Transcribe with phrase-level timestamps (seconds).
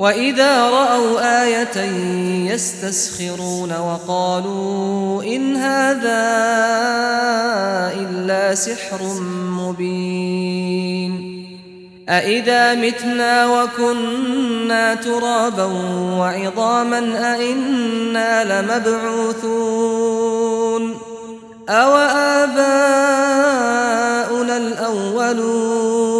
[0.00, 1.76] وإذا رأوا آية
[2.52, 6.20] يستسخرون وقالوا إن هذا
[8.00, 9.02] إلا سحر
[9.60, 11.30] مبين
[12.08, 15.64] أإذا متنا وكنا ترابا
[16.18, 16.98] وعظاما
[17.34, 20.10] أإنا لمبعوثون
[21.68, 21.96] أو
[22.46, 22.96] آباؤنا
[24.56, 26.19] الأولون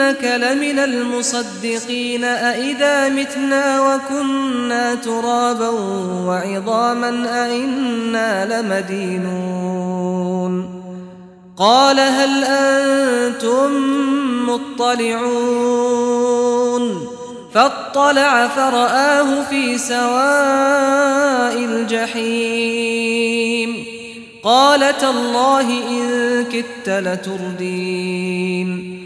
[0.00, 5.68] أئنك لمن المصدقين أئذا متنا وكنا ترابا
[6.26, 10.52] وعظاما أئنا لمدينون.
[11.56, 13.70] قال هل أنتم
[14.48, 15.96] مطلعون؟
[17.54, 23.06] فاطلع فرآه في سواء الجحيم.
[24.42, 29.05] قال تالله إن كدت لتردين.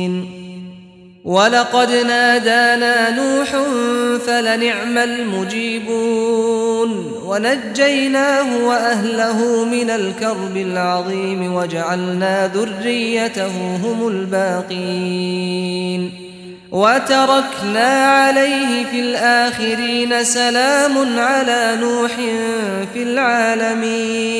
[1.31, 3.49] ولقد نادانا نوح
[4.25, 6.89] فلنعم المجيبون
[7.25, 16.11] ونجيناه وأهله من الكرب العظيم وجعلنا ذريته هم الباقين
[16.71, 22.11] وتركنا عليه في الآخرين سلام على نوح
[22.93, 24.39] في العالمين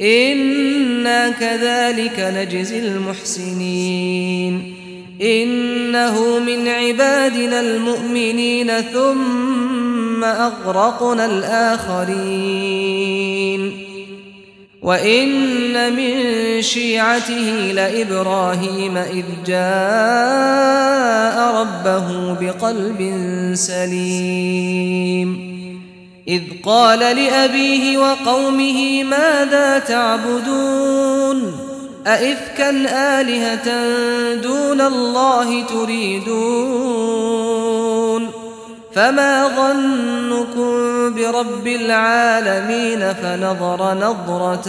[0.00, 4.73] إنا كذلك نجزي المحسنين
[5.22, 12.64] إنه من عبادنا المؤمنين ثم أغرقنا الآخرين.
[14.82, 16.22] وإن من
[16.62, 23.00] شيعته لإبراهيم إذ جاء ربه بقلب
[23.54, 25.54] سليم.
[26.28, 31.63] إذ قال لأبيه وقومه ماذا تعبدون؟
[32.06, 32.70] أئفكا
[33.20, 33.68] آلهة
[34.34, 37.04] دون الله تريدون؟
[38.94, 40.70] فما ظنكم
[41.14, 44.62] برب العالمين فنظر نظرة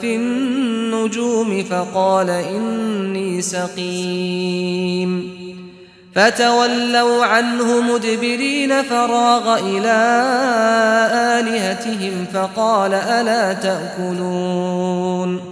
[0.00, 5.42] في النجوم فقال إني سقيم.
[6.14, 10.22] فتولوا عنه مدبرين فراغ إلى
[11.40, 15.51] آلهتهم فقال ألا تأكلون؟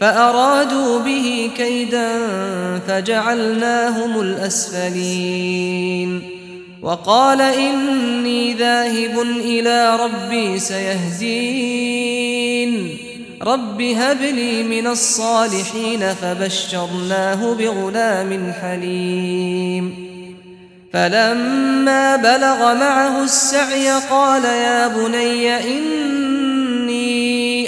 [0.00, 2.08] فأرادوا به كيدا
[2.88, 6.22] فجعلناهم الأسفلين.
[6.82, 12.10] وقال إني ذاهب إلى ربي سيهدين.
[13.42, 20.10] رب هب لي من الصالحين فبشرناه بغلام حليم.
[20.92, 25.58] فلما بلغ معه السعي قال يا بني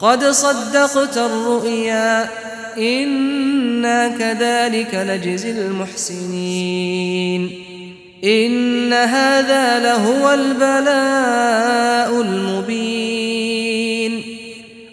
[0.00, 2.28] قد صدقت الرؤيا
[2.78, 7.50] إنا كذلك نجزي المحسنين.
[8.24, 14.22] إن هذا لهو البلاء المبين.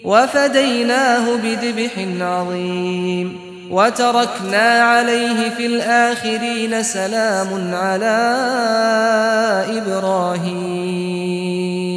[0.03, 3.37] وفديناه بذبح عظيم.
[3.71, 8.35] وتركنا عليه في الآخرين سلام على
[9.69, 11.96] إبراهيم.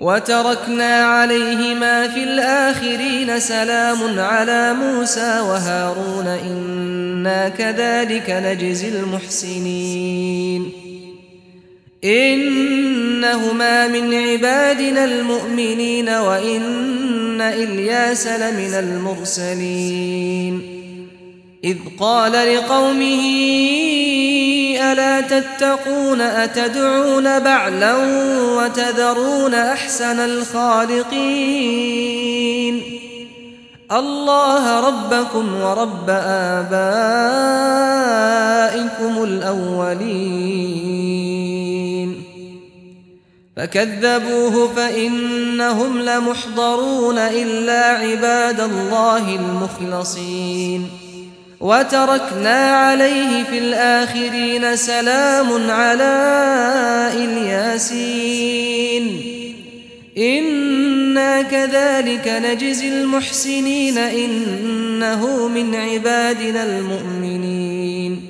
[0.00, 10.72] وتركنا عليهما في الآخرين سلام على موسى وهارون إنا كذلك نجزي المحسنين.
[12.04, 20.79] إنهما من عبادنا المؤمنين وإن إلياس لمن المرسلين.
[21.64, 23.24] إذ قال لقومه
[24.80, 27.96] ألا تتقون أتدعون بعلا
[28.56, 31.40] وتذرون أحسن الخالقين؟
[33.92, 36.74] الله ربكم ورب آبائكم
[39.24, 40.70] الأولين.
[43.56, 50.99] فكذبوه فإنهم لمحضرون إلا عباد الله المخلصين.
[51.60, 56.14] وتركنا عليه في الآخرين سلام على
[57.14, 59.04] إلياسين.
[60.18, 68.29] إنا كذلك نجزي المحسنين إنه من عبادنا المؤمنين.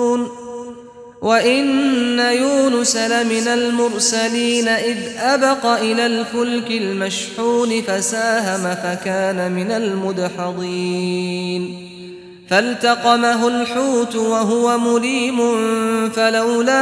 [1.21, 11.11] وإن يونس لمن المرسلين إذ أبق إلى الفلك المشحون فساهم فكان من المدحضين
[12.49, 15.39] فالتقمه الحوت وهو مليم
[16.09, 16.81] فلولا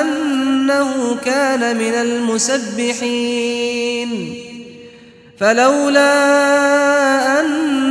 [0.00, 3.30] أنه كان من المسبحين
[5.38, 6.10] فلولا
[7.40, 7.79] أنه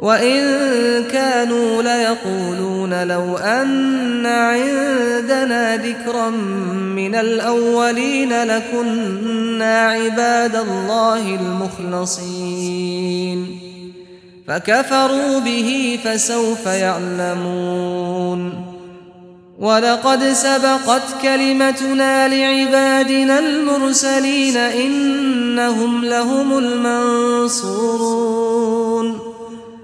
[0.00, 0.44] وإن
[1.04, 12.78] كانوا ليقولون لو أن عندنا ذكرا من الأولين لكنا عباد الله المخلصين
[14.48, 18.64] فكفروا به فسوف يعلمون
[19.58, 28.47] ولقد سبقت كلمتنا لعبادنا المرسلين إنهم لهم المنصورون